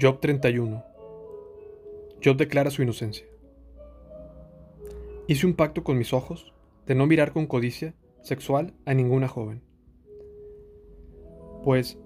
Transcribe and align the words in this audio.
Job 0.00 0.18
31. 0.18 0.82
Job 2.24 2.36
declara 2.38 2.70
su 2.70 2.80
inocencia. 2.80 3.26
Hice 5.26 5.46
un 5.46 5.52
pacto 5.52 5.84
con 5.84 5.98
mis 5.98 6.14
ojos 6.14 6.54
de 6.86 6.94
no 6.94 7.06
mirar 7.06 7.32
con 7.32 7.46
codicia 7.46 7.92
sexual 8.22 8.72
a 8.86 8.94
ninguna 8.94 9.28
joven. 9.28 9.60
Pues, 11.62 11.98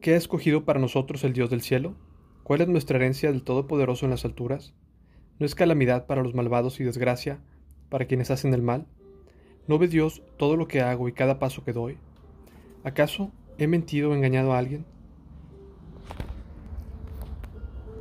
¿qué 0.00 0.14
ha 0.14 0.16
escogido 0.16 0.64
para 0.64 0.78
nosotros 0.78 1.24
el 1.24 1.32
Dios 1.32 1.50
del 1.50 1.60
cielo? 1.60 1.96
¿Cuál 2.44 2.60
es 2.60 2.68
nuestra 2.68 2.98
herencia 2.98 3.32
del 3.32 3.42
Todopoderoso 3.42 4.06
en 4.06 4.12
las 4.12 4.24
alturas? 4.24 4.72
¿No 5.40 5.46
es 5.46 5.56
calamidad 5.56 6.06
para 6.06 6.22
los 6.22 6.34
malvados 6.34 6.78
y 6.78 6.84
desgracia 6.84 7.40
para 7.88 8.04
quienes 8.04 8.30
hacen 8.30 8.54
el 8.54 8.62
mal? 8.62 8.86
¿No 9.66 9.76
ve 9.78 9.88
Dios 9.88 10.22
todo 10.36 10.56
lo 10.56 10.68
que 10.68 10.82
hago 10.82 11.08
y 11.08 11.12
cada 11.12 11.40
paso 11.40 11.64
que 11.64 11.72
doy? 11.72 11.98
¿Acaso 12.84 13.32
he 13.58 13.66
mentido 13.66 14.10
o 14.10 14.14
engañado 14.14 14.52
a 14.52 14.58
alguien? 14.58 14.84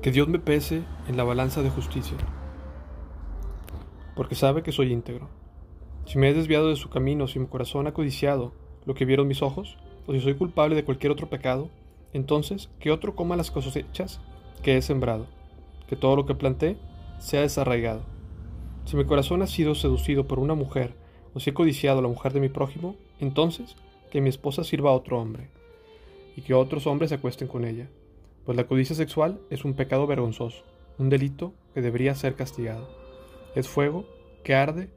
Que 0.02 0.12
Dios 0.12 0.30
me 0.30 0.40
pese 0.40 0.84
en 1.10 1.18
la 1.18 1.26
balanza 1.26 1.62
de 1.62 1.70
justicia, 1.70 2.16
porque 4.16 4.34
sabe 4.34 4.64
que 4.64 4.72
soy 4.72 4.94
íntegro. 4.94 5.28
Si 6.06 6.18
me 6.18 6.30
he 6.30 6.34
desviado 6.34 6.70
de 6.70 6.78
su 6.78 6.90
camino, 6.90 7.28
si 7.28 7.38
mi 7.38 7.48
corazón 7.48 7.86
ha 7.86 7.94
codiciado 7.94 8.54
lo 8.86 8.94
que 8.94 9.04
vieron 9.04 9.28
mis 9.28 9.42
ojos, 9.42 9.78
o 10.08 10.14
si 10.14 10.22
soy 10.22 10.36
culpable 10.36 10.78
de 10.78 10.86
cualquier 10.86 11.12
otro 11.12 11.30
pecado, 11.30 11.70
entonces 12.14 12.70
que 12.80 12.92
otro 12.92 13.14
coma 13.14 13.36
las 13.36 13.52
cosechas 13.52 14.22
que 14.64 14.78
he 14.78 14.82
sembrado, 14.82 15.28
que 15.90 15.98
todo 15.98 16.16
lo 16.16 16.26
que 16.26 16.34
planté 16.34 16.78
sea 17.18 17.42
desarraigado. 17.42 18.04
Si 18.86 18.96
mi 18.96 19.04
corazón 19.04 19.42
ha 19.42 19.48
sido 19.48 19.76
seducido 19.76 20.28
por 20.28 20.40
una 20.40 20.56
mujer, 20.56 20.96
o 21.34 21.42
si 21.42 21.50
he 21.50 21.54
codiciado 21.54 22.00
a 22.00 22.04
la 22.04 22.08
mujer 22.08 22.32
de 22.32 22.40
mi 22.40 22.48
prójimo, 22.48 22.96
entonces 23.20 23.76
que 24.12 24.22
mi 24.22 24.30
esposa 24.30 24.64
sirva 24.64 24.92
a 24.92 24.94
otro 24.94 25.20
hombre, 25.20 25.50
y 26.38 26.42
que 26.42 26.54
otros 26.54 26.88
hombres 26.88 27.10
se 27.10 27.16
acuesten 27.16 27.50
con 27.50 27.66
ella 27.66 27.90
pues 28.50 28.58
la 28.58 28.66
codicia 28.66 28.96
sexual 28.96 29.40
es 29.52 29.64
un 29.64 29.76
pecado 29.76 30.08
vergonzoso, 30.08 30.64
un 30.98 31.10
delito 31.10 31.54
que 31.76 31.84
debería 31.84 32.16
ser 32.16 32.34
castigado. 32.34 32.90
Es 33.54 33.68
fuego 33.68 34.08
que 34.44 34.56
arde 34.56 34.90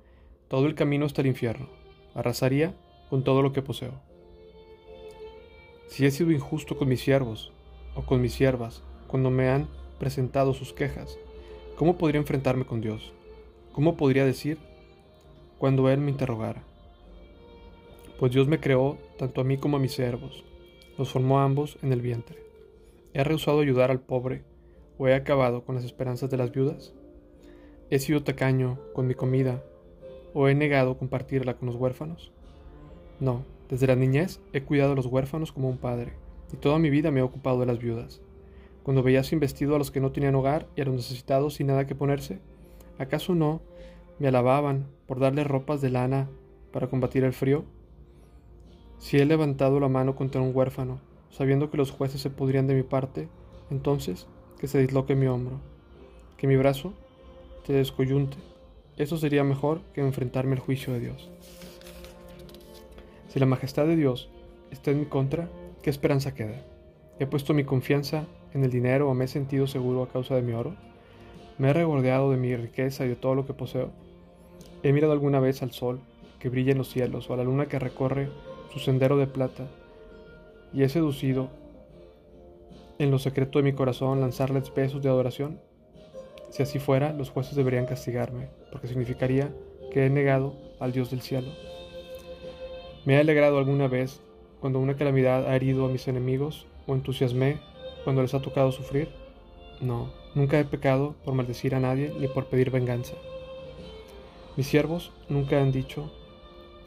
todo 0.49 0.65
el 0.65 0.75
camino 0.75 1.05
hasta 1.05 1.21
el 1.21 1.27
infierno, 1.27 1.69
arrasaría 2.15 2.75
con 3.11 3.25
todo 3.25 3.43
lo 3.43 3.53
que 3.53 3.61
poseo. 3.61 3.93
Si 5.87 6.07
he 6.07 6.11
sido 6.11 6.31
injusto 6.31 6.79
con 6.79 6.89
mis 6.89 7.03
siervos 7.03 7.53
o 7.95 8.07
con 8.07 8.23
mis 8.23 8.33
siervas 8.33 8.83
cuando 9.07 9.31
me 9.31 9.51
han 9.51 9.69
presentado 9.99 10.55
sus 10.55 10.73
quejas, 10.73 11.19
¿cómo 11.77 11.99
podría 11.99 12.23
enfrentarme 12.23 12.65
con 12.65 12.81
Dios? 12.81 13.13
¿Cómo 13.73 13.99
podría 13.99 14.25
decir 14.25 14.57
cuando 15.59 15.91
Él 15.91 16.01
me 16.01 16.11
interrogara? 16.11 16.63
Pues 18.19 18.33
Dios 18.33 18.49
me 18.49 18.61
creó 18.61 18.97
tanto 19.19 19.43
a 19.43 19.45
mí 19.45 19.59
como 19.59 19.77
a 19.77 19.81
mis 19.81 19.93
siervos, 19.93 20.43
los 20.97 21.11
formó 21.11 21.41
ambos 21.41 21.77
en 21.83 21.93
el 21.93 22.01
vientre. 22.01 22.42
¿He 23.15 23.25
rehusado 23.25 23.61
ayudar 23.61 23.91
al 23.91 24.01
pobre 24.01 24.43
o 24.97 25.07
he 25.07 25.15
acabado 25.15 25.65
con 25.65 25.75
las 25.75 25.85
esperanzas 25.85 26.31
de 26.31 26.39
las 26.39 26.51
viudas? 26.51 26.95
¿He 27.91 27.99
sido 27.99 28.23
tacaño 28.23 28.79
con 28.95 29.07
mi 29.07 29.15
comida 29.15 29.63
o 30.33 30.49
he 30.49 30.55
negado 30.55 30.97
compartirla 30.97 31.59
con 31.59 31.67
los 31.67 31.77
huérfanos? 31.77 32.33
No, 33.21 33.45
desde 33.69 33.87
la 33.87 33.97
niñez 33.97 34.41
he 34.55 34.63
cuidado 34.63 34.93
a 34.93 34.95
los 34.95 35.05
huérfanos 35.05 35.53
como 35.53 35.69
un 35.69 35.77
padre, 35.77 36.15
y 36.55 36.57
toda 36.57 36.79
mi 36.79 36.89
vida 36.89 37.11
me 37.11 37.21
he 37.21 37.23
ocupado 37.23 37.61
de 37.61 37.67
las 37.67 37.79
viudas. 37.79 38.23
Cuando 38.83 39.03
veía 39.03 39.23
sin 39.25 39.41
vestido 39.41 39.77
a 39.77 39.79
los 39.79 39.91
que 39.91 40.01
no 40.01 40.11
tenían 40.13 40.35
hogar 40.35 40.67
y 40.75 40.81
a 40.81 40.87
los 40.87 40.95
necesitados 40.95 41.55
sin 41.55 41.67
nada 41.67 41.87
que 41.87 41.95
ponerse, 41.95 42.41
¿acaso 42.99 43.35
no 43.35 43.61
me 44.19 44.29
alababan 44.29 44.87
por 45.07 45.21
darles 45.21 45.47
ropas 45.47 45.83
de 45.83 45.91
lana 45.91 46.31
para 46.73 46.89
combatir 46.89 47.25
el 47.25 47.35
frío? 47.35 47.67
Si 48.97 49.19
he 49.19 49.27
levantado 49.27 49.81
la 49.81 49.89
mano 49.89 50.17
contra 50.17 50.41
un 50.41 50.57
huérfano 50.57 51.12
sabiendo 51.33 51.71
que 51.71 51.79
los 51.79 51.91
jueces 51.91 52.21
se 52.21 52.31
podrían 52.31 52.67
de 52.67 52.75
mi 52.75 52.83
parte, 52.83 53.29
entonces 53.71 54.27
que 54.61 54.69
se 54.69 54.79
disloque 54.79 55.17
mi 55.17 55.27
hombro, 55.27 55.59
que 56.37 56.47
mi 56.47 56.57
brazo 56.57 56.93
te 57.67 57.73
descoyunte. 57.73 58.37
Eso 58.97 59.17
sería 59.17 59.43
mejor 59.43 59.81
que 59.95 60.03
enfrentarme 60.03 60.53
al 60.53 60.61
juicio 60.61 60.93
de 60.93 61.01
Dios. 61.01 61.31
Si 63.29 63.41
la 63.41 63.47
majestad 63.47 63.87
de 63.87 63.97
Dios 63.97 64.31
está 64.71 64.91
en 64.91 65.01
mi 65.01 65.07
contra, 65.07 65.49
¿qué 65.83 65.89
esperanza 65.89 66.35
queda? 66.35 66.63
¿He 67.19 67.27
puesto 67.27 67.55
mi 67.55 67.65
confianza 67.65 68.27
en 68.53 68.63
el 68.63 68.71
dinero 68.71 69.09
o 69.09 69.15
me 69.15 69.25
he 69.25 69.29
sentido 69.29 69.67
seguro 69.67 70.03
a 70.03 70.09
causa 70.09 70.35
de 70.35 70.43
mi 70.43 70.53
oro? 70.53 70.77
¿Me 71.57 71.71
he 71.71 71.73
regordeado 71.73 72.31
de 72.31 72.37
mi 72.37 72.55
riqueza 72.55 73.07
y 73.07 73.09
de 73.09 73.17
todo 73.17 73.35
lo 73.35 73.47
que 73.47 73.55
poseo? 73.55 73.91
¿He 74.83 74.93
mirado 74.93 75.13
alguna 75.13 75.41
vez 75.41 75.63
al 75.63 75.73
sol 75.73 76.01
que 76.39 76.51
brilla 76.51 76.73
en 76.73 76.79
los 76.79 76.91
cielos 76.91 77.31
o 77.31 77.35
a 77.35 77.37
la 77.39 77.45
luna 77.45 77.67
que 77.67 77.79
recorre 77.79 78.29
su 78.71 78.81
sendero 78.81 79.17
de 79.17 79.27
plata 79.27 79.69
y 80.73 80.83
he 80.83 80.89
seducido 80.89 81.51
en 82.99 83.11
lo 83.11 83.19
secreto 83.19 83.59
de 83.59 83.65
mi 83.65 83.73
corazón 83.73 84.21
lanzarles 84.21 84.73
besos 84.75 85.03
de 85.03 85.09
adoración? 85.09 85.61
Si 86.51 86.63
así 86.63 86.79
fuera, 86.79 87.13
los 87.13 87.31
jueces 87.31 87.57
deberían 87.57 87.87
castigarme, 87.87 88.49
porque 88.71 88.87
significaría 88.87 89.51
que 89.91 90.07
he 90.07 90.11
negado 90.11 90.55
al 90.81 90.93
Dios 90.93 91.11
del 91.11 91.23
cielo. 91.23 91.49
¿Me 93.05 93.15
he 93.15 93.19
alegrado 93.19 93.59
alguna 93.59 93.89
vez 93.89 94.21
cuando 94.61 94.79
una 94.79 94.97
calamidad 94.97 95.47
ha 95.47 95.57
herido 95.57 95.87
a 95.87 95.89
mis 95.89 96.07
enemigos 96.09 96.67
o 96.87 96.95
entusiasmé 96.95 97.59
cuando 98.05 98.23
les 98.23 98.35
ha 98.35 98.43
tocado 98.43 98.71
sufrir? 98.71 99.09
No, 99.81 100.13
nunca 100.35 100.61
he 100.61 100.65
pecado 100.65 101.15
por 101.25 101.35
maldecir 101.35 101.75
a 101.75 101.81
nadie 101.81 102.13
ni 102.19 102.29
por 102.29 102.47
pedir 102.47 102.71
venganza. 102.71 103.15
Mis 104.57 104.67
siervos 104.67 105.11
nunca 105.29 105.61
han 105.61 105.73
dicho, 105.73 106.13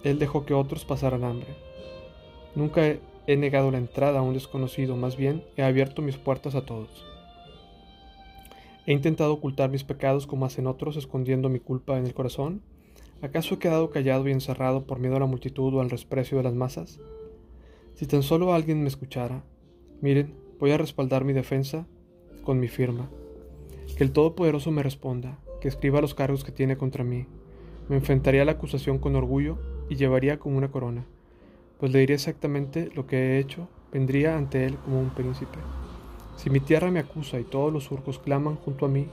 Él 0.03 0.19
dejó 0.19 0.45
que 0.45 0.53
otros 0.53 0.85
pasaran 0.85 1.23
hambre. 1.23 1.49
Nunca 2.53 2.87
he 2.87 2.99
He 3.27 3.37
negado 3.37 3.71
la 3.71 3.79
entrada 3.79 4.19
a 4.19 4.21
un 4.21 4.35
desconocido, 4.35 4.95
más 4.95 5.17
bien 5.17 5.43
he 5.57 5.63
abierto 5.63 6.03
mis 6.03 6.17
puertas 6.17 6.53
a 6.53 6.63
todos. 6.63 7.05
He 8.85 8.93
intentado 8.93 9.33
ocultar 9.33 9.71
mis 9.71 9.83
pecados 9.83 10.27
como 10.27 10.45
hacen 10.45 10.67
otros, 10.67 10.95
escondiendo 10.95 11.49
mi 11.49 11.59
culpa 11.59 11.97
en 11.97 12.05
el 12.05 12.13
corazón. 12.13 12.61
¿Acaso 13.23 13.55
he 13.55 13.59
quedado 13.59 13.89
callado 13.89 14.27
y 14.27 14.31
encerrado 14.31 14.85
por 14.85 14.99
miedo 14.99 15.15
a 15.15 15.19
la 15.19 15.25
multitud 15.25 15.73
o 15.73 15.81
al 15.81 15.89
desprecio 15.89 16.37
de 16.37 16.43
las 16.43 16.53
masas? 16.53 16.99
Si 17.95 18.05
tan 18.05 18.21
solo 18.21 18.53
alguien 18.53 18.83
me 18.83 18.89
escuchara, 18.89 19.43
miren, 20.01 20.35
voy 20.59 20.69
a 20.69 20.77
respaldar 20.77 21.23
mi 21.23 21.33
defensa 21.33 21.87
con 22.43 22.59
mi 22.59 22.67
firma. 22.67 23.09
Que 23.97 24.03
el 24.03 24.11
Todopoderoso 24.11 24.69
me 24.69 24.83
responda, 24.83 25.39
que 25.61 25.67
escriba 25.67 25.99
los 25.99 26.13
cargos 26.13 26.43
que 26.43 26.51
tiene 26.51 26.77
contra 26.77 27.03
mí. 27.03 27.25
Me 27.89 27.95
enfrentaría 27.95 28.43
a 28.43 28.45
la 28.45 28.51
acusación 28.51 28.99
con 28.99 29.15
orgullo 29.15 29.57
y 29.89 29.95
llevaría 29.95 30.37
como 30.37 30.59
una 30.59 30.69
corona 30.69 31.07
pues 31.79 31.91
le 31.91 31.99
diría 31.99 32.15
exactamente 32.15 32.89
lo 32.95 33.07
que 33.07 33.17
he 33.17 33.39
hecho, 33.39 33.67
vendría 33.91 34.37
ante 34.37 34.65
él 34.65 34.77
como 34.77 34.99
un 34.99 35.09
príncipe. 35.09 35.57
Si 36.37 36.49
mi 36.49 36.59
tierra 36.59 36.91
me 36.91 36.99
acusa 36.99 37.39
y 37.39 37.43
todos 37.43 37.71
los 37.71 37.85
surcos 37.85 38.19
claman 38.19 38.55
junto 38.55 38.85
a 38.85 38.89
mí, 38.89 39.07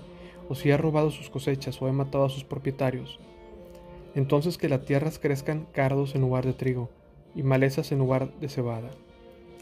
o 0.48 0.54
si 0.54 0.70
he 0.70 0.76
robado 0.76 1.10
sus 1.10 1.30
cosechas 1.30 1.80
o 1.80 1.88
he 1.88 1.92
matado 1.92 2.24
a 2.24 2.30
sus 2.30 2.44
propietarios, 2.44 3.18
entonces 4.14 4.58
que 4.58 4.68
las 4.68 4.84
tierras 4.84 5.18
crezcan 5.18 5.66
cardos 5.72 6.14
en 6.14 6.20
lugar 6.20 6.44
de 6.44 6.52
trigo 6.52 6.90
y 7.34 7.42
malezas 7.42 7.92
en 7.92 7.98
lugar 7.98 8.32
de 8.40 8.48
cebada. 8.48 8.90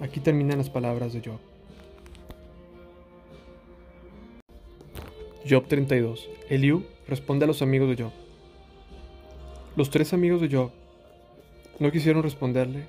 Aquí 0.01 0.21
terminan 0.21 0.59
las 0.59 0.71
palabras 0.71 1.13
de 1.13 1.21
Job. 1.21 1.39
Job 5.49 5.67
32. 5.69 6.29
Eliú 6.49 6.85
responde 7.07 7.45
a 7.45 7.49
los 7.49 7.63
amigos 7.63 7.89
de 7.89 8.03
Job. 8.03 8.13
Los 9.77 9.91
tres 9.91 10.13
amigos 10.13 10.41
de 10.41 10.49
Job 10.55 10.71
no 11.81 11.91
quisieron 11.91 12.23
responderle, 12.23 12.85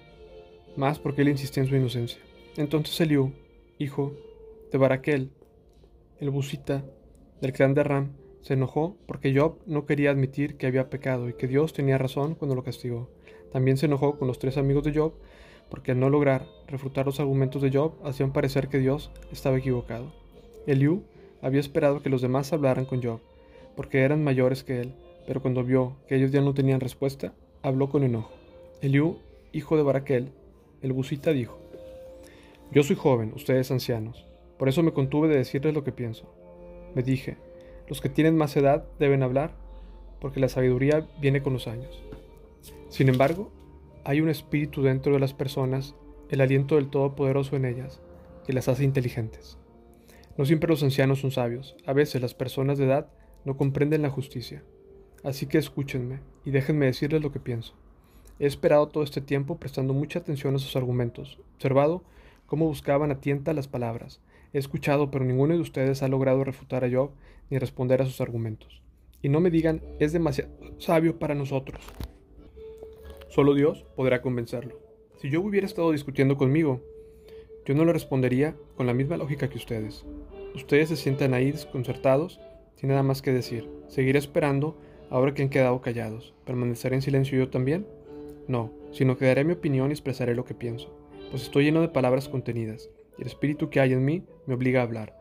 más 0.76 1.00
porque 1.00 1.22
él 1.22 1.30
insistía 1.30 1.64
en 1.64 1.70
su 1.70 1.76
inocencia. 1.78 2.22
Entonces 2.58 3.00
Eliú, 3.00 3.32
hijo 3.80 4.14
de 4.70 4.78
Baraquel, 4.78 5.32
el 6.20 6.30
busita 6.30 6.84
del 7.40 7.54
clan 7.54 7.74
de 7.74 7.84
Ram, 7.84 8.12
se 8.42 8.54
enojó 8.54 8.98
porque 9.06 9.34
Job 9.34 9.60
no 9.66 9.86
quería 9.86 10.12
admitir 10.12 10.58
que 10.58 10.68
había 10.68 10.90
pecado 10.90 11.30
y 11.30 11.34
que 11.34 11.48
Dios 11.48 11.72
tenía 11.72 11.98
razón 11.98 12.36
cuando 12.36 12.54
lo 12.54 12.64
castigó. 12.64 13.10
También 13.54 13.78
se 13.78 13.86
enojó 13.86 14.20
con 14.20 14.28
los 14.28 14.40
tres 14.40 14.58
amigos 14.58 14.84
de 14.84 14.94
Job 14.94 15.14
porque 15.70 15.92
al 15.92 16.00
no 16.00 16.10
lograr 16.10 16.46
refutar 16.68 17.06
los 17.06 17.22
argumentos 17.22 17.62
de 17.62 17.72
Job 17.72 17.94
hacían 18.04 18.34
parecer 18.34 18.68
que 18.68 18.80
Dios 18.80 19.10
estaba 19.32 19.58
equivocado. 19.58 20.12
Eliú 20.68 21.04
había 21.42 21.62
esperado 21.62 22.02
que 22.02 22.10
los 22.10 22.22
demás 22.22 22.52
hablaran 22.52 22.86
con 22.86 23.02
Job, 23.02 23.22
porque 23.78 24.02
eran 24.02 24.24
mayores 24.24 24.66
que 24.66 24.82
él, 24.82 24.94
pero 25.26 25.42
cuando 25.42 25.64
vio 25.64 25.96
que 26.08 26.16
ellos 26.16 26.32
ya 26.32 26.42
no 26.42 26.54
tenían 26.54 26.82
respuesta, 26.82 27.34
habló 27.64 27.90
con 27.90 28.04
enojo. 28.04 28.41
Eliú, 28.82 29.20
hijo 29.52 29.78
de 29.78 29.84
Baraquel, 29.84 30.32
el 30.82 30.92
busita, 30.92 31.34
dijo, 31.34 31.60
Yo 32.72 32.82
soy 32.82 32.96
joven, 32.96 33.32
ustedes 33.36 33.70
ancianos, 33.70 34.26
por 34.58 34.70
eso 34.70 34.82
me 34.82 34.92
contuve 34.92 35.28
de 35.28 35.38
decirles 35.38 35.76
lo 35.76 35.84
que 35.84 35.92
pienso. 35.92 36.34
Me 36.96 37.04
dije, 37.04 37.38
los 37.88 38.02
que 38.02 38.10
tienen 38.10 38.36
más 38.36 38.58
edad 38.58 38.84
deben 38.98 39.22
hablar, 39.22 39.54
porque 40.20 40.40
la 40.40 40.50
sabiduría 40.50 41.08
viene 41.22 41.44
con 41.44 41.54
los 41.54 41.68
años. 41.68 42.02
Sin 42.90 43.08
embargo, 43.08 43.52
hay 44.04 44.20
un 44.20 44.30
espíritu 44.30 44.82
dentro 44.82 45.14
de 45.14 45.20
las 45.20 45.36
personas, 45.36 45.94
el 46.30 46.42
aliento 46.42 46.76
del 46.76 46.90
Todopoderoso 46.90 47.56
en 47.56 47.66
ellas, 47.66 48.02
que 48.48 48.54
las 48.54 48.68
hace 48.68 48.84
inteligentes. 48.84 49.60
No 50.38 50.46
siempre 50.46 50.70
los 50.70 50.82
ancianos 50.82 51.20
son 51.20 51.30
sabios, 51.30 51.76
a 51.86 51.94
veces 51.94 52.20
las 52.20 52.34
personas 52.34 52.80
de 52.80 52.86
edad 52.86 53.12
no 53.46 53.58
comprenden 53.58 54.02
la 54.02 54.10
justicia. 54.10 54.64
Así 55.24 55.46
que 55.46 55.60
escúchenme 55.60 56.22
y 56.46 56.50
déjenme 56.50 56.88
decirles 56.88 57.22
lo 57.22 57.32
que 57.32 57.40
pienso. 57.40 57.76
He 58.42 58.48
esperado 58.48 58.88
todo 58.88 59.04
este 59.04 59.22
tiempo 59.22 59.60
prestando 59.60 59.94
mucha 59.94 60.18
atención 60.18 60.56
a 60.56 60.58
sus 60.58 60.76
argumentos, 60.76 61.38
observado 61.54 62.02
cómo 62.48 62.66
buscaban 62.66 63.12
a 63.12 63.22
tienta 63.22 63.54
las 63.54 63.68
palabras. 63.68 64.20
He 64.52 64.58
escuchado, 64.58 65.12
pero 65.12 65.24
ninguno 65.24 65.54
de 65.54 65.60
ustedes 65.60 66.02
ha 66.02 66.08
logrado 66.08 66.44
refutar 66.44 66.84
a 66.84 66.90
Job 66.90 67.12
ni 67.52 67.60
responder 67.60 68.02
a 68.02 68.08
sus 68.08 68.20
argumentos. 68.20 68.82
Y 69.22 69.30
no 69.30 69.42
me 69.42 69.52
digan, 69.52 69.84
es 70.00 70.12
demasiado 70.12 70.50
sabio 70.80 71.20
para 71.20 71.36
nosotros. 71.36 71.86
Solo 73.28 73.54
Dios 73.54 73.86
podrá 73.96 74.24
convencerlo. 74.24 74.80
Si 75.18 75.32
Job 75.32 75.46
hubiera 75.46 75.68
estado 75.68 75.92
discutiendo 75.92 76.36
conmigo, 76.36 76.82
yo 77.68 77.76
no 77.76 77.86
le 77.86 77.94
respondería 77.94 78.56
con 78.76 78.88
la 78.88 78.96
misma 78.96 79.18
lógica 79.18 79.52
que 79.52 79.60
ustedes. 79.60 80.04
Ustedes 80.56 80.90
se 80.90 80.96
sientan 80.96 81.36
ahí 81.36 81.52
desconcertados, 81.52 82.40
sin 82.74 82.90
nada 82.90 83.04
más 83.04 83.22
que 83.22 83.34
decir. 83.34 83.70
Seguiré 83.88 84.18
esperando 84.18 84.76
ahora 85.12 85.36
que 85.36 85.44
han 85.44 85.50
quedado 85.50 85.80
callados. 85.82 86.34
¿Permaneceré 86.44 86.96
en 86.96 87.04
silencio 87.04 87.38
yo 87.38 87.52
también? 87.52 87.86
No, 88.48 88.72
sino 88.92 89.18
que 89.18 89.26
daré 89.26 89.44
mi 89.44 89.54
opinión 89.54 89.90
y 89.90 89.94
expresaré 89.94 90.36
lo 90.36 90.46
que 90.46 90.56
pienso, 90.56 90.94
pues 91.30 91.44
estoy 91.44 91.66
lleno 91.66 91.82
de 91.82 91.90
palabras 91.90 92.28
contenidas, 92.28 92.90
y 93.18 93.22
el 93.22 93.28
espíritu 93.28 93.70
que 93.70 93.80
hay 93.80 93.94
en 93.94 94.04
mí 94.04 94.24
me 94.46 94.54
obliga 94.54 94.82
a 94.82 94.84
hablar. 94.84 95.16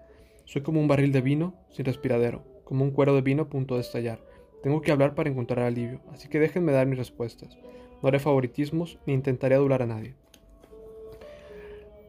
Soy 0.45 0.63
como 0.63 0.81
un 0.81 0.89
barril 0.89 1.13
de 1.13 1.21
vino 1.21 1.55
sin 1.71 1.85
respiradero, 1.85 2.45
como 2.65 2.85
un 2.85 2.91
cuero 2.91 3.15
de 3.15 3.23
vino 3.23 3.45
a 3.45 3.49
punto 3.49 3.77
de 3.77 3.83
estallar. 3.83 4.21
Tengo 4.63 4.81
que 4.83 4.93
hablar 4.93 5.15
para 5.15 5.31
encontrar 5.31 5.65
alivio, 5.65 6.01
así 6.13 6.29
que 6.29 6.41
déjenme 6.41 6.73
dar 6.73 6.87
mis 6.87 6.99
respuestas. 6.99 7.57
No 8.03 8.09
haré 8.09 8.19
favoritismos 8.19 8.99
ni 9.07 9.13
intentaré 9.13 9.55
adular 9.55 9.83
a 9.83 9.87
nadie. 9.87 10.15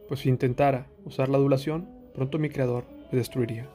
Pues 0.07 0.21
si 0.21 0.29
intentara 0.29 0.87
usar 1.05 1.29
la 1.29 1.37
adulación, 1.37 1.87
pronto 2.13 2.39
mi 2.39 2.49
creador 2.49 2.85
me 3.11 3.17
destruiría. 3.17 3.69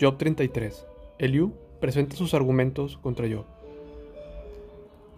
Job 0.00 0.16
33. 0.16 0.86
Eliú 1.18 1.52
presenta 1.80 2.16
sus 2.16 2.32
argumentos 2.34 2.96
contra 2.98 3.28
Job. 3.28 3.44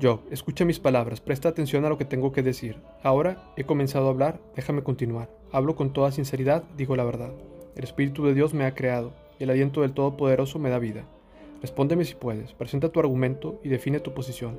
Job, 0.03 0.23
escucha 0.33 0.65
mis 0.65 0.81
palabras, 0.81 1.21
presta 1.21 1.49
atención 1.49 1.85
a 1.85 1.89
lo 1.89 1.97
que 1.97 2.05
tengo 2.05 2.33
que 2.33 2.43
decir. 2.43 2.77
Ahora 3.05 3.53
he 3.57 3.63
comenzado 3.63 4.09
a 4.09 4.11
hablar, 4.11 4.41
déjame 4.57 4.83
continuar. 4.83 5.31
Hablo 5.53 5.77
con 5.77 5.93
toda 5.93 6.11
sinceridad, 6.11 6.65
digo 6.77 6.97
la 6.97 7.05
verdad. 7.05 7.31
El 7.77 7.85
Espíritu 7.85 8.27
de 8.27 8.35
Dios 8.35 8.53
me 8.53 8.65
ha 8.65 8.75
creado, 8.75 9.13
y 9.39 9.45
el 9.45 9.51
aliento 9.51 9.83
del 9.83 9.93
Todopoderoso 9.93 10.59
me 10.59 10.71
da 10.71 10.81
vida. 10.81 11.05
Respóndeme 11.61 12.05
si 12.05 12.17
puedes, 12.17 12.53
presenta 12.53 12.89
tu 12.89 12.99
argumento 12.99 13.61
y 13.63 13.69
define 13.69 14.01
tu 14.01 14.13
posición. 14.13 14.59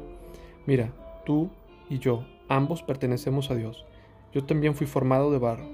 Mira, 0.65 0.93
tú 1.25 1.49
y 1.89 1.99
yo, 1.99 2.23
ambos 2.47 2.81
pertenecemos 2.81 3.51
a 3.51 3.55
Dios. 3.55 3.85
Yo 4.31 4.45
también 4.45 4.75
fui 4.75 4.87
formado 4.87 5.29
de 5.29 5.39
barro, 5.39 5.67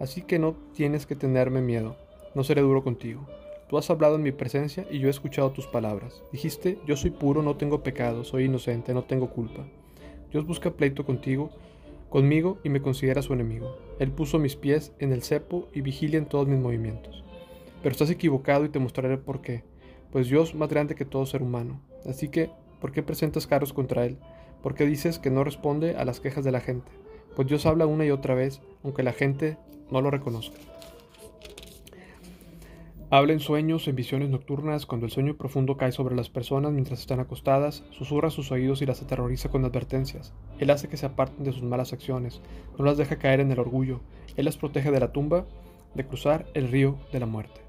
así 0.00 0.20
que 0.20 0.38
no 0.38 0.54
tienes 0.74 1.06
que 1.06 1.16
tenerme 1.16 1.62
miedo. 1.62 1.96
No 2.34 2.44
seré 2.44 2.60
duro 2.60 2.84
contigo. 2.84 3.26
Tú 3.68 3.78
has 3.78 3.88
hablado 3.90 4.16
en 4.16 4.22
mi 4.22 4.32
presencia 4.32 4.86
y 4.90 4.98
yo 4.98 5.08
he 5.08 5.10
escuchado 5.10 5.50
tus 5.52 5.66
palabras. 5.66 6.22
Dijiste, 6.32 6.78
yo 6.86 6.96
soy 6.96 7.10
puro, 7.10 7.42
no 7.42 7.56
tengo 7.56 7.82
pecado, 7.82 8.24
soy 8.24 8.44
inocente, 8.44 8.92
no 8.92 9.04
tengo 9.04 9.30
culpa. 9.30 9.64
Dios 10.30 10.46
busca 10.46 10.70
pleito 10.70 11.06
contigo, 11.06 11.50
conmigo 12.10 12.58
y 12.62 12.68
me 12.68 12.82
considera 12.82 13.22
su 13.22 13.32
enemigo. 13.32 13.78
Él 13.98 14.12
puso 14.12 14.38
mis 14.38 14.56
pies 14.56 14.92
en 14.98 15.12
el 15.12 15.22
cepo 15.22 15.68
y 15.72 15.80
vigilia 15.80 16.18
en 16.18 16.26
todos 16.26 16.46
mis 16.46 16.60
movimientos. 16.60 17.24
Pero 17.82 17.92
estás 17.92 18.10
equivocado 18.10 18.64
y 18.64 18.68
te 18.68 18.78
mostraré 18.78 19.16
por 19.16 19.40
qué. 19.40 19.64
Pues 20.12 20.28
Dios 20.28 20.54
más 20.54 20.68
grande 20.68 20.94
que 20.94 21.04
todo 21.04 21.26
ser 21.26 21.42
humano. 21.42 21.80
Así 22.06 22.28
que, 22.28 22.50
¿por 22.80 22.92
qué 22.92 23.02
presentas 23.02 23.46
cargos 23.46 23.72
contra 23.72 24.04
Él? 24.06 24.18
¿Por 24.62 24.74
qué 24.74 24.86
dices 24.86 25.18
que 25.18 25.30
no 25.30 25.42
responde 25.42 25.96
a 25.96 26.04
las 26.04 26.20
quejas 26.20 26.44
de 26.44 26.52
la 26.52 26.60
gente? 26.60 26.90
Pues 27.34 27.48
Dios 27.48 27.66
habla 27.66 27.86
una 27.86 28.04
y 28.06 28.10
otra 28.10 28.34
vez, 28.34 28.60
aunque 28.82 29.02
la 29.02 29.12
gente 29.12 29.56
no 29.90 30.00
lo 30.00 30.10
reconozca. 30.10 30.58
Habla 33.10 33.34
en 33.34 33.40
sueños, 33.40 33.86
en 33.86 33.96
visiones 33.96 34.30
nocturnas, 34.30 34.86
cuando 34.86 35.06
el 35.06 35.12
sueño 35.12 35.36
profundo 35.36 35.76
cae 35.76 35.92
sobre 35.92 36.16
las 36.16 36.30
personas 36.30 36.72
mientras 36.72 37.00
están 37.00 37.20
acostadas, 37.20 37.84
susurra 37.90 38.30
sus 38.30 38.50
oídos 38.50 38.80
y 38.80 38.86
las 38.86 39.02
aterroriza 39.02 39.50
con 39.50 39.64
advertencias. 39.64 40.32
Él 40.58 40.70
hace 40.70 40.88
que 40.88 40.96
se 40.96 41.06
aparten 41.06 41.44
de 41.44 41.52
sus 41.52 41.62
malas 41.62 41.92
acciones, 41.92 42.40
no 42.78 42.84
las 42.84 42.96
deja 42.96 43.18
caer 43.18 43.40
en 43.40 43.52
el 43.52 43.58
orgullo, 43.58 44.00
Él 44.36 44.46
las 44.46 44.56
protege 44.56 44.90
de 44.90 45.00
la 45.00 45.12
tumba, 45.12 45.44
de 45.94 46.06
cruzar 46.06 46.46
el 46.54 46.68
río 46.68 46.96
de 47.12 47.20
la 47.20 47.26
muerte. 47.26 47.60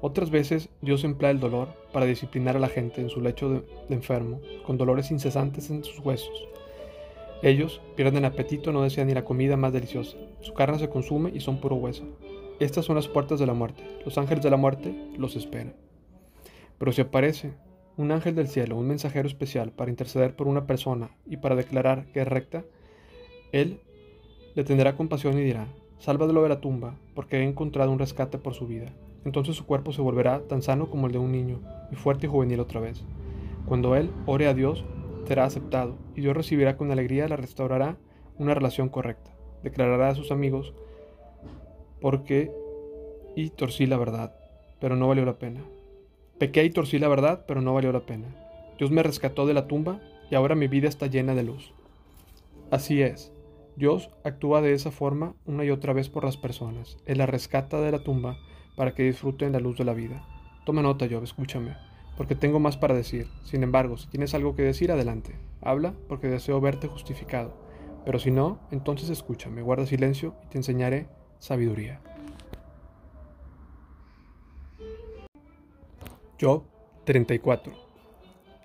Otras 0.00 0.30
veces 0.30 0.68
Dios 0.82 1.04
emplea 1.04 1.30
el 1.30 1.40
dolor 1.40 1.68
para 1.92 2.06
disciplinar 2.06 2.56
a 2.56 2.60
la 2.60 2.68
gente 2.68 3.00
en 3.00 3.10
su 3.10 3.20
lecho 3.20 3.48
de, 3.48 3.62
enfermo, 3.94 4.40
con 4.66 4.76
dolores 4.76 5.12
incesantes 5.12 5.70
en 5.70 5.84
sus 5.84 6.00
huesos. 6.00 6.48
Ellos 7.42 7.80
pierden 7.96 8.24
apetito, 8.24 8.72
no 8.72 8.82
desean 8.82 9.06
ni 9.06 9.14
la 9.14 9.24
comida 9.24 9.56
más 9.56 9.72
deliciosa, 9.72 10.16
su 10.40 10.52
carne 10.52 10.80
se 10.80 10.88
consume 10.88 11.30
y 11.32 11.40
son 11.40 11.60
puro 11.60 11.76
hueso. 11.76 12.04
Estas 12.60 12.84
son 12.84 12.96
las 12.96 13.06
puertas 13.06 13.38
de 13.38 13.46
la 13.46 13.54
muerte. 13.54 13.84
Los 14.04 14.18
ángeles 14.18 14.42
de 14.42 14.50
la 14.50 14.56
muerte 14.56 14.92
los 15.16 15.36
esperan. 15.36 15.74
Pero 16.78 16.90
si 16.90 17.00
aparece 17.00 17.52
un 17.96 18.10
ángel 18.10 18.34
del 18.34 18.48
cielo, 18.48 18.76
un 18.76 18.88
mensajero 18.88 19.28
especial 19.28 19.70
para 19.70 19.90
interceder 19.90 20.34
por 20.34 20.48
una 20.48 20.66
persona 20.66 21.10
y 21.24 21.36
para 21.36 21.54
declarar 21.54 22.06
que 22.12 22.20
es 22.20 22.26
recta, 22.28 22.64
él 23.52 23.80
le 24.56 24.64
tendrá 24.64 24.96
compasión 24.96 25.38
y 25.38 25.42
dirá, 25.42 25.68
sálvalo 25.98 26.42
de 26.42 26.48
la 26.48 26.60
tumba, 26.60 26.96
porque 27.14 27.38
he 27.38 27.44
encontrado 27.44 27.92
un 27.92 27.98
rescate 28.00 28.38
por 28.38 28.54
su 28.54 28.66
vida. 28.66 28.92
Entonces 29.24 29.54
su 29.54 29.64
cuerpo 29.64 29.92
se 29.92 30.02
volverá 30.02 30.40
tan 30.48 30.62
sano 30.62 30.90
como 30.90 31.06
el 31.06 31.12
de 31.12 31.18
un 31.18 31.30
niño, 31.30 31.60
y 31.92 31.94
fuerte 31.94 32.26
y 32.26 32.28
juvenil 32.28 32.58
otra 32.58 32.80
vez. 32.80 33.04
Cuando 33.66 33.94
él 33.94 34.10
ore 34.26 34.48
a 34.48 34.54
Dios, 34.54 34.84
será 35.26 35.44
aceptado, 35.44 35.96
y 36.16 36.22
Dios 36.22 36.36
recibirá 36.36 36.76
con 36.76 36.90
alegría, 36.90 37.28
la 37.28 37.36
restaurará 37.36 37.98
una 38.36 38.54
relación 38.54 38.88
correcta. 38.88 39.32
Declarará 39.62 40.08
a 40.08 40.14
sus 40.14 40.32
amigos 40.32 40.72
porque 42.00 42.52
y 43.36 43.50
torcí 43.50 43.86
la 43.86 43.96
verdad, 43.96 44.34
pero 44.80 44.96
no 44.96 45.08
valió 45.08 45.24
la 45.24 45.38
pena. 45.38 45.62
Pequé 46.38 46.64
y 46.64 46.70
torcí 46.70 46.98
la 46.98 47.08
verdad, 47.08 47.44
pero 47.46 47.60
no 47.60 47.74
valió 47.74 47.92
la 47.92 48.06
pena. 48.06 48.28
Dios 48.78 48.90
me 48.90 49.02
rescató 49.02 49.46
de 49.46 49.54
la 49.54 49.66
tumba 49.66 50.00
y 50.30 50.34
ahora 50.34 50.54
mi 50.54 50.68
vida 50.68 50.88
está 50.88 51.06
llena 51.06 51.34
de 51.34 51.42
luz. 51.42 51.72
Así 52.70 53.02
es, 53.02 53.32
Dios 53.76 54.10
actúa 54.24 54.60
de 54.60 54.72
esa 54.72 54.90
forma 54.90 55.34
una 55.46 55.64
y 55.64 55.70
otra 55.70 55.92
vez 55.92 56.08
por 56.08 56.24
las 56.24 56.36
personas. 56.36 56.98
Él 57.06 57.18
la 57.18 57.26
rescata 57.26 57.80
de 57.80 57.92
la 57.92 58.02
tumba 58.02 58.36
para 58.76 58.94
que 58.94 59.04
disfruten 59.04 59.52
la 59.52 59.60
luz 59.60 59.78
de 59.78 59.84
la 59.84 59.94
vida. 59.94 60.24
Toma 60.66 60.82
nota, 60.82 61.06
Job, 61.10 61.22
escúchame, 61.22 61.76
porque 62.16 62.34
tengo 62.34 62.60
más 62.60 62.76
para 62.76 62.94
decir. 62.94 63.28
Sin 63.44 63.62
embargo, 63.62 63.96
si 63.96 64.08
tienes 64.08 64.34
algo 64.34 64.54
que 64.54 64.62
decir, 64.62 64.92
adelante. 64.92 65.36
Habla 65.60 65.94
porque 66.08 66.28
deseo 66.28 66.60
verte 66.60 66.88
justificado. 66.88 67.54
Pero 68.04 68.18
si 68.18 68.30
no, 68.30 68.58
entonces 68.70 69.10
escúchame, 69.10 69.62
guarda 69.62 69.86
silencio 69.86 70.34
y 70.44 70.48
te 70.48 70.58
enseñaré 70.58 71.08
sabiduría. 71.38 72.00
Job 76.40 76.64
34. 77.04 77.72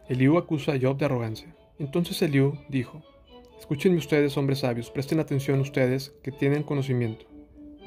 Eliú 0.09 0.37
acusa 0.37 0.73
a 0.73 0.79
Job 0.79 0.97
de 0.97 1.05
arrogancia. 1.05 1.55
Entonces 1.79 2.21
Eliú 2.21 2.53
dijo, 2.69 3.01
Escúchenme 3.57 3.97
ustedes, 3.97 4.37
hombres 4.37 4.59
sabios, 4.59 4.91
presten 4.91 5.19
atención 5.19 5.59
ustedes 5.61 6.13
que 6.21 6.31
tienen 6.31 6.63
conocimiento. 6.63 7.25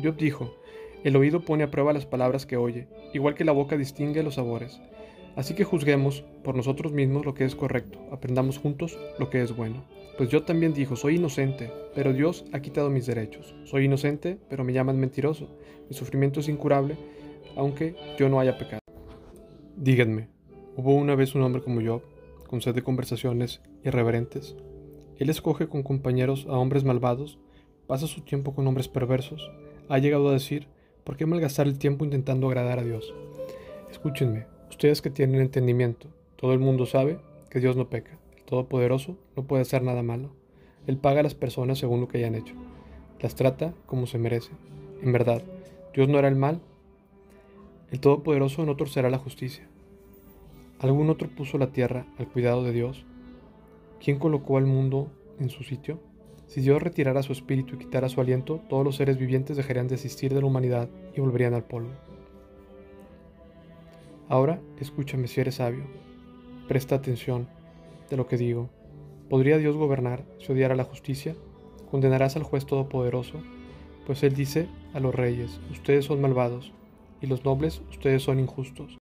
Job 0.02 0.16
dijo, 0.16 0.56
El 1.04 1.16
oído 1.16 1.44
pone 1.44 1.64
a 1.64 1.70
prueba 1.70 1.92
las 1.92 2.06
palabras 2.06 2.46
que 2.46 2.56
oye, 2.56 2.88
igual 3.12 3.34
que 3.34 3.44
la 3.44 3.52
boca 3.52 3.76
distingue 3.76 4.22
los 4.22 4.36
sabores. 4.36 4.80
Así 5.36 5.54
que 5.54 5.64
juzguemos 5.64 6.24
por 6.42 6.56
nosotros 6.56 6.92
mismos 6.92 7.26
lo 7.26 7.34
que 7.34 7.44
es 7.44 7.54
correcto, 7.54 8.00
aprendamos 8.10 8.58
juntos 8.58 8.98
lo 9.18 9.28
que 9.28 9.42
es 9.42 9.54
bueno. 9.54 9.84
Pues 10.16 10.30
yo 10.30 10.44
también 10.44 10.72
dijo, 10.72 10.96
soy 10.96 11.16
inocente, 11.16 11.70
pero 11.94 12.14
Dios 12.14 12.46
ha 12.52 12.60
quitado 12.60 12.88
mis 12.88 13.04
derechos. 13.04 13.54
Soy 13.64 13.84
inocente, 13.84 14.38
pero 14.48 14.64
me 14.64 14.72
llaman 14.72 14.98
mentiroso. 14.98 15.50
Mi 15.90 15.94
sufrimiento 15.94 16.40
es 16.40 16.48
incurable, 16.48 16.96
aunque 17.54 17.94
yo 18.18 18.30
no 18.30 18.40
haya 18.40 18.56
pecado. 18.56 18.80
Díganme, 19.76 20.28
¿hubo 20.74 20.94
una 20.94 21.14
vez 21.14 21.34
un 21.34 21.42
hombre 21.42 21.62
como 21.62 21.82
yo, 21.82 22.00
con 22.48 22.62
sed 22.62 22.74
de 22.74 22.82
conversaciones 22.82 23.60
irreverentes? 23.84 24.56
Él 25.18 25.28
escoge 25.28 25.68
con 25.68 25.82
compañeros 25.82 26.46
a 26.48 26.56
hombres 26.56 26.84
malvados, 26.84 27.38
pasa 27.86 28.06
su 28.06 28.22
tiempo 28.22 28.54
con 28.54 28.66
hombres 28.66 28.88
perversos, 28.88 29.50
ha 29.90 29.98
llegado 29.98 30.30
a 30.30 30.32
decir, 30.32 30.68
¿por 31.04 31.18
qué 31.18 31.26
malgastar 31.26 31.66
el 31.66 31.78
tiempo 31.78 32.06
intentando 32.06 32.48
agradar 32.48 32.78
a 32.78 32.84
Dios? 32.84 33.12
Escúchenme, 33.90 34.46
ustedes 34.76 35.00
que 35.00 35.08
tienen 35.08 35.40
entendimiento, 35.40 36.08
todo 36.36 36.52
el 36.52 36.58
mundo 36.58 36.84
sabe 36.84 37.18
que 37.48 37.60
Dios 37.60 37.76
no 37.76 37.88
peca. 37.88 38.18
Todopoderoso 38.44 39.16
no 39.34 39.44
puede 39.44 39.62
hacer 39.62 39.82
nada 39.82 40.02
malo. 40.02 40.28
Él 40.86 40.98
paga 40.98 41.20
a 41.20 41.22
las 41.22 41.34
personas 41.34 41.78
según 41.78 42.02
lo 42.02 42.08
que 42.08 42.18
hayan 42.18 42.34
hecho. 42.34 42.54
Las 43.18 43.34
trata 43.34 43.72
como 43.86 44.06
se 44.06 44.18
merece. 44.18 44.50
En 45.00 45.12
verdad, 45.12 45.42
Dios 45.94 46.10
no 46.10 46.18
hará 46.18 46.28
el 46.28 46.36
mal. 46.36 46.60
El 47.90 48.00
Todopoderoso 48.00 48.66
no 48.66 48.76
torcerá 48.76 49.08
la 49.08 49.16
justicia. 49.16 49.66
¿Algún 50.78 51.08
otro 51.08 51.30
puso 51.30 51.56
la 51.56 51.68
tierra 51.68 52.04
al 52.18 52.28
cuidado 52.28 52.62
de 52.62 52.72
Dios? 52.72 53.06
¿Quién 53.98 54.18
colocó 54.18 54.58
al 54.58 54.66
mundo 54.66 55.10
en 55.40 55.48
su 55.48 55.64
sitio? 55.64 56.00
Si 56.48 56.60
Dios 56.60 56.82
retirara 56.82 57.22
su 57.22 57.32
espíritu 57.32 57.76
y 57.76 57.78
quitara 57.78 58.10
su 58.10 58.20
aliento, 58.20 58.60
todos 58.68 58.84
los 58.84 58.96
seres 58.96 59.16
vivientes 59.16 59.56
dejarían 59.56 59.88
de 59.88 59.94
existir 59.94 60.34
de 60.34 60.42
la 60.42 60.46
humanidad 60.46 60.90
y 61.16 61.20
volverían 61.22 61.54
al 61.54 61.64
polvo. 61.64 61.92
Ahora, 64.28 64.60
escúchame 64.80 65.28
si 65.28 65.40
eres 65.40 65.56
sabio. 65.56 65.84
Presta 66.66 66.96
atención 66.96 67.48
de 68.10 68.16
lo 68.16 68.26
que 68.26 68.36
digo. 68.36 68.68
¿Podría 69.28 69.58
Dios 69.58 69.76
gobernar 69.76 70.24
si 70.38 70.52
odiara 70.52 70.74
la 70.74 70.84
justicia? 70.84 71.36
¿Condenarás 71.90 72.34
al 72.36 72.42
juez 72.42 72.66
todopoderoso? 72.66 73.40
Pues 74.04 74.22
él 74.24 74.34
dice 74.34 74.68
a 74.94 75.00
los 75.00 75.14
reyes, 75.14 75.60
ustedes 75.70 76.04
son 76.04 76.20
malvados, 76.20 76.72
y 77.20 77.26
los 77.26 77.44
nobles, 77.44 77.82
ustedes 77.88 78.22
son 78.22 78.40
injustos. 78.40 78.98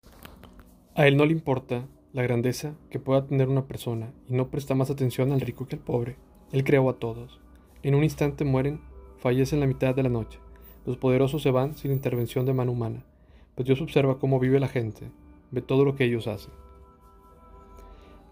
A 0.96 1.08
él 1.08 1.16
no 1.18 1.26
le 1.26 1.32
importa 1.32 1.88
la 2.12 2.22
grandeza 2.22 2.76
que 2.90 3.00
pueda 3.00 3.26
tener 3.26 3.50
una 3.50 3.66
persona 3.66 4.14
y 4.30 4.34
no 4.34 4.50
presta 4.50 4.76
más 4.76 4.90
atención 4.90 5.32
al 5.32 5.42
rico 5.42 5.68
que 5.68 5.78
al 5.78 5.82
pobre. 5.82 6.18
Él 6.52 6.64
creó 6.64 6.90
a 6.90 7.00
todos. 7.00 7.40
En 7.82 7.96
un 7.96 8.04
instante 8.04 8.46
mueren 8.46 8.82
fallece 9.18 9.56
en 9.56 9.62
la 9.62 9.68
mitad 9.68 9.96
de 9.96 10.04
la 10.04 10.10
noche. 10.10 10.40
Los 10.86 10.98
poderosos 10.98 11.42
se 11.42 11.52
van 11.52 11.76
sin 11.76 11.92
intervención 11.92 12.46
de 12.46 12.54
mano 12.54 12.74
humana, 12.74 13.06
pues 13.56 13.66
Dios 13.66 13.82
observa 13.82 14.20
cómo 14.20 14.40
vive 14.40 14.60
la 14.60 14.68
gente, 14.68 15.12
ve 15.52 15.62
todo 15.62 15.86
lo 15.86 15.96
que 15.96 16.06
ellos 16.06 16.28
hacen. 16.28 16.54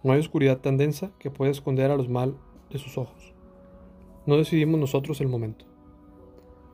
No 0.04 0.14
hay 0.14 0.20
oscuridad 0.20 0.60
tan 0.60 0.78
densa 0.78 1.12
que 1.20 1.30
pueda 1.30 1.52
esconder 1.52 1.92
a 1.92 1.98
los 1.98 2.10
mal 2.10 2.36
de 2.70 2.80
sus 2.80 2.98
ojos. 2.98 3.34
No 4.26 4.38
decidimos 4.38 4.80
nosotros 4.80 5.22
el 5.22 5.28
momento 5.28 5.66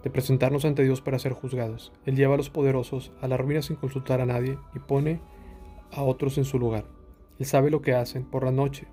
de 0.03 0.09
presentarnos 0.09 0.63
ante 0.65 0.83
Dios 0.83 1.01
para 1.01 1.19
ser 1.19 1.33
juzgados. 1.33 1.91
Él 2.05 2.15
lleva 2.15 2.35
a 2.35 2.37
los 2.37 2.49
poderosos 2.49 3.11
a 3.21 3.27
la 3.27 3.37
ruina 3.37 3.61
sin 3.61 3.75
consultar 3.75 4.21
a 4.21 4.25
nadie 4.25 4.57
y 4.73 4.79
pone 4.79 5.19
a 5.91 6.03
otros 6.03 6.37
en 6.37 6.45
su 6.45 6.59
lugar. 6.59 6.85
Él 7.39 7.45
sabe 7.45 7.69
lo 7.69 7.81
que 7.81 7.93
hacen 7.93 8.23
por 8.23 8.43
la 8.43 8.51
noche, 8.51 8.87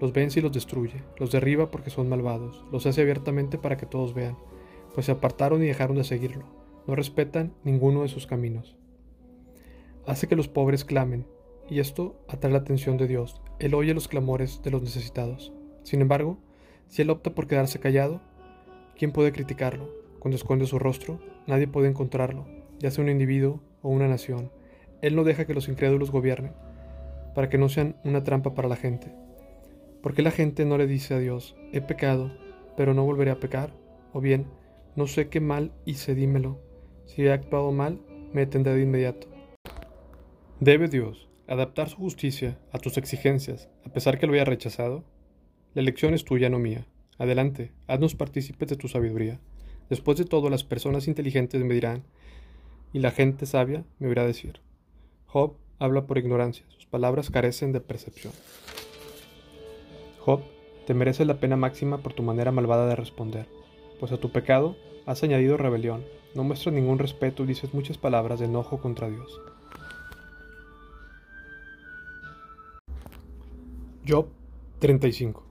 los 0.00 0.12
vence 0.12 0.40
y 0.40 0.42
los 0.42 0.52
destruye, 0.52 1.02
los 1.18 1.32
derriba 1.32 1.70
porque 1.70 1.90
son 1.90 2.08
malvados, 2.08 2.64
los 2.70 2.86
hace 2.86 3.02
abiertamente 3.02 3.58
para 3.58 3.76
que 3.76 3.86
todos 3.86 4.14
vean, 4.14 4.36
pues 4.94 5.06
se 5.06 5.12
apartaron 5.12 5.62
y 5.62 5.66
dejaron 5.66 5.96
de 5.96 6.04
seguirlo, 6.04 6.44
no 6.86 6.94
respetan 6.94 7.52
ninguno 7.64 8.02
de 8.02 8.08
sus 8.08 8.26
caminos. 8.26 8.76
Hace 10.10 10.26
que 10.26 10.34
los 10.34 10.48
pobres 10.48 10.84
clamen, 10.84 11.24
y 11.68 11.78
esto 11.78 12.16
atrae 12.26 12.52
la 12.52 12.58
atención 12.58 12.96
de 12.96 13.06
Dios. 13.06 13.40
Él 13.60 13.74
oye 13.74 13.94
los 13.94 14.08
clamores 14.08 14.60
de 14.60 14.72
los 14.72 14.82
necesitados. 14.82 15.52
Sin 15.84 16.00
embargo, 16.00 16.36
si 16.88 17.02
Él 17.02 17.10
opta 17.10 17.32
por 17.32 17.46
quedarse 17.46 17.78
callado, 17.78 18.20
¿quién 18.98 19.12
puede 19.12 19.30
criticarlo? 19.30 19.88
Cuando 20.18 20.34
esconde 20.34 20.66
su 20.66 20.80
rostro, 20.80 21.20
nadie 21.46 21.68
puede 21.68 21.86
encontrarlo, 21.86 22.44
ya 22.80 22.90
sea 22.90 23.04
un 23.04 23.08
individuo 23.08 23.60
o 23.82 23.88
una 23.88 24.08
nación. 24.08 24.50
Él 25.00 25.14
no 25.14 25.22
deja 25.22 25.44
que 25.44 25.54
los 25.54 25.68
incrédulos 25.68 26.10
gobiernen, 26.10 26.54
para 27.32 27.48
que 27.48 27.58
no 27.58 27.68
sean 27.68 27.94
una 28.02 28.24
trampa 28.24 28.52
para 28.52 28.66
la 28.68 28.74
gente. 28.74 29.14
¿Por 30.02 30.12
qué 30.12 30.22
la 30.22 30.32
gente 30.32 30.64
no 30.64 30.76
le 30.76 30.88
dice 30.88 31.14
a 31.14 31.20
Dios, 31.20 31.54
he 31.72 31.82
pecado, 31.82 32.32
pero 32.76 32.94
no 32.94 33.04
volveré 33.04 33.30
a 33.30 33.38
pecar? 33.38 33.74
O 34.12 34.20
bien, 34.20 34.46
no 34.96 35.06
sé 35.06 35.28
qué 35.28 35.38
mal 35.38 35.70
hice, 35.84 36.16
dímelo. 36.16 36.58
Si 37.06 37.22
he 37.22 37.32
actuado 37.32 37.70
mal, 37.70 38.00
me 38.32 38.40
detendré 38.40 38.74
de 38.74 38.82
inmediato. 38.82 39.29
¿Debe 40.60 40.88
Dios 40.88 41.26
adaptar 41.48 41.88
su 41.88 41.96
justicia 41.96 42.58
a 42.70 42.78
tus 42.78 42.98
exigencias, 42.98 43.70
a 43.86 43.88
pesar 43.94 44.18
que 44.18 44.26
lo 44.26 44.34
haya 44.34 44.44
rechazado? 44.44 45.04
La 45.72 45.80
elección 45.80 46.12
es 46.12 46.26
tuya, 46.26 46.50
no 46.50 46.58
mía. 46.58 46.86
Adelante, 47.16 47.72
haznos 47.86 48.14
partícipes 48.14 48.68
de 48.68 48.76
tu 48.76 48.86
sabiduría. 48.86 49.40
Después 49.88 50.18
de 50.18 50.26
todo, 50.26 50.50
las 50.50 50.62
personas 50.62 51.08
inteligentes 51.08 51.64
me 51.64 51.72
dirán, 51.72 52.04
y 52.92 52.98
la 52.98 53.10
gente 53.10 53.46
sabia 53.46 53.84
me 53.98 54.08
oirá 54.08 54.26
decir. 54.26 54.60
Job 55.24 55.54
habla 55.78 56.06
por 56.06 56.18
ignorancia, 56.18 56.66
sus 56.68 56.84
palabras 56.84 57.30
carecen 57.30 57.72
de 57.72 57.80
percepción. 57.80 58.34
Job, 60.18 60.42
te 60.86 60.92
mereces 60.92 61.26
la 61.26 61.40
pena 61.40 61.56
máxima 61.56 62.02
por 62.02 62.12
tu 62.12 62.22
manera 62.22 62.52
malvada 62.52 62.86
de 62.86 62.96
responder, 62.96 63.46
pues 63.98 64.12
a 64.12 64.18
tu 64.18 64.30
pecado 64.30 64.76
has 65.06 65.22
añadido 65.22 65.56
rebelión, 65.56 66.04
no 66.34 66.44
muestras 66.44 66.74
ningún 66.74 66.98
respeto 66.98 67.44
y 67.44 67.46
dices 67.46 67.72
muchas 67.72 67.96
palabras 67.96 68.40
de 68.40 68.44
enojo 68.44 68.78
contra 68.82 69.08
Dios. 69.08 69.40
Job 74.10 74.26
35 74.80 75.44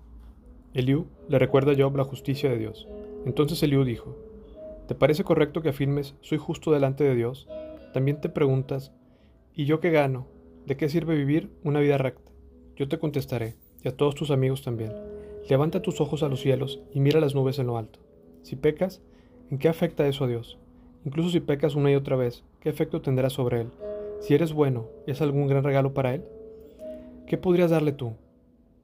Eliú 0.73 1.05
le 1.29 1.39
recuerda 1.39 1.71
a 1.71 1.75
Job 1.77 1.95
la 1.95 2.03
justicia 2.03 2.49
de 2.49 2.57
Dios. 2.57 2.89
Entonces 3.25 3.63
Eliú 3.63 3.85
dijo, 3.85 4.17
¿te 4.85 4.95
parece 4.95 5.23
correcto 5.23 5.61
que 5.61 5.69
afirmes, 5.69 6.15
soy 6.19 6.39
justo 6.39 6.73
delante 6.73 7.05
de 7.05 7.15
Dios? 7.15 7.47
También 7.93 8.19
te 8.19 8.27
preguntas, 8.27 8.91
¿y 9.53 9.63
yo 9.63 9.79
qué 9.79 9.91
gano? 9.91 10.27
¿De 10.65 10.75
qué 10.75 10.89
sirve 10.89 11.15
vivir 11.15 11.49
una 11.63 11.79
vida 11.79 11.97
recta? 11.97 12.33
Yo 12.75 12.89
te 12.89 12.99
contestaré, 12.99 13.55
y 13.81 13.87
a 13.87 13.95
todos 13.95 14.13
tus 14.13 14.29
amigos 14.29 14.61
también. 14.61 14.91
Levanta 15.47 15.81
tus 15.81 16.01
ojos 16.01 16.21
a 16.21 16.27
los 16.27 16.41
cielos 16.41 16.81
y 16.93 16.99
mira 16.99 17.21
las 17.21 17.35
nubes 17.35 17.59
en 17.59 17.67
lo 17.67 17.77
alto. 17.77 17.99
Si 18.41 18.57
pecas, 18.57 19.01
¿en 19.49 19.57
qué 19.57 19.69
afecta 19.69 20.05
eso 20.05 20.25
a 20.25 20.27
Dios? 20.27 20.57
Incluso 21.05 21.29
si 21.29 21.39
pecas 21.39 21.75
una 21.75 21.91
y 21.91 21.95
otra 21.95 22.17
vez, 22.17 22.43
¿qué 22.59 22.67
efecto 22.67 23.01
tendrá 23.01 23.29
sobre 23.29 23.61
Él? 23.61 23.67
Si 24.19 24.33
eres 24.33 24.51
bueno, 24.51 24.87
¿es 25.07 25.21
algún 25.21 25.47
gran 25.47 25.63
regalo 25.63 25.93
para 25.93 26.13
Él? 26.13 26.25
¿Qué 27.25 27.37
podrías 27.37 27.71
darle 27.71 27.93
tú? 27.93 28.15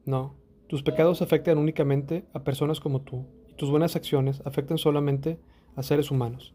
No, 0.06 0.36
tus 0.68 0.84
pecados 0.84 1.24
afectan 1.24 1.58
únicamente 1.58 2.26
a 2.32 2.44
personas 2.44 2.80
como 2.80 3.02
tú, 3.02 3.26
y 3.50 3.54
tus 3.54 3.72
buenas 3.72 3.96
acciones 3.96 4.40
afectan 4.46 4.78
solamente 4.78 5.40
a 5.76 5.82
seres 5.82 6.12
humanos. 6.12 6.54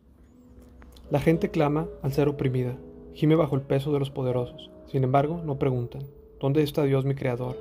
La 1.11 1.19
gente 1.19 1.50
clama 1.50 1.88
al 2.02 2.12
ser 2.12 2.28
oprimida, 2.28 2.78
gime 3.12 3.35
bajo 3.35 3.57
el 3.57 3.62
peso 3.62 3.92
de 3.92 3.99
los 3.99 4.12
poderosos. 4.12 4.71
Sin 4.87 5.02
embargo, 5.02 5.42
no 5.45 5.59
preguntan, 5.59 6.02
¿dónde 6.38 6.62
está 6.62 6.85
Dios 6.85 7.04
mi 7.04 7.16
Creador, 7.16 7.57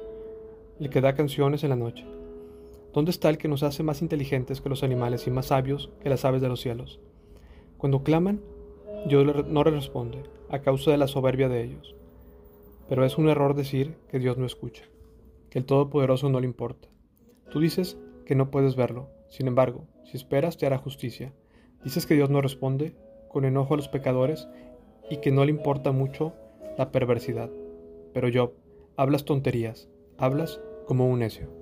el 0.79 0.91
que 0.91 1.01
da 1.01 1.15
canciones 1.15 1.63
en 1.63 1.71
la 1.71 1.75
noche? 1.75 2.05
¿Dónde 2.93 3.09
está 3.09 3.31
el 3.31 3.39
que 3.39 3.47
nos 3.47 3.63
hace 3.63 3.81
más 3.81 4.03
inteligentes 4.03 4.61
que 4.61 4.69
los 4.69 4.83
animales 4.83 5.25
y 5.25 5.31
más 5.31 5.47
sabios 5.47 5.89
que 6.03 6.09
las 6.09 6.23
aves 6.23 6.41
de 6.41 6.49
los 6.49 6.61
cielos? 6.61 6.99
Cuando 7.79 8.03
claman, 8.03 8.41
Dios 9.07 9.47
no 9.47 9.63
les 9.63 9.73
responde, 9.73 10.21
a 10.49 10.59
causa 10.59 10.91
de 10.91 10.97
la 10.97 11.07
soberbia 11.07 11.49
de 11.49 11.63
ellos. 11.63 11.95
Pero 12.87 13.05
es 13.05 13.17
un 13.17 13.27
error 13.27 13.55
decir 13.55 13.95
que 14.11 14.19
Dios 14.19 14.37
no 14.37 14.45
escucha 14.45 14.88
que 15.49 15.59
el 15.59 15.65
Todopoderoso 15.65 16.29
no 16.29 16.39
le 16.39 16.47
importa. 16.47 16.87
Tú 17.49 17.59
dices 17.59 17.97
que 18.25 18.35
no 18.35 18.51
puedes 18.51 18.75
verlo, 18.75 19.09
sin 19.29 19.47
embargo, 19.47 19.87
si 20.03 20.17
esperas 20.17 20.57
te 20.57 20.65
hará 20.65 20.77
justicia. 20.77 21.33
Dices 21.83 22.05
que 22.05 22.15
Dios 22.15 22.29
no 22.29 22.41
responde 22.41 22.95
con 23.29 23.45
enojo 23.45 23.73
a 23.73 23.77
los 23.77 23.87
pecadores 23.87 24.47
y 25.09 25.17
que 25.17 25.31
no 25.31 25.45
le 25.45 25.51
importa 25.51 25.91
mucho 25.91 26.33
la 26.77 26.91
perversidad. 26.91 27.49
Pero 28.13 28.27
yo, 28.27 28.53
hablas 28.97 29.25
tonterías, 29.25 29.89
hablas 30.17 30.61
como 30.85 31.07
un 31.07 31.19
necio. 31.19 31.58